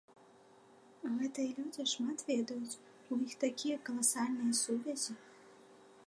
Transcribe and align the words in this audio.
Гэтыя 1.17 1.49
людзі 1.57 1.83
шмат 1.93 2.23
ведаюць, 2.29 2.79
у 3.15 3.19
іх 3.25 3.33
такія 3.43 3.77
каласальныя 3.89 4.53
сувязі. 4.63 5.13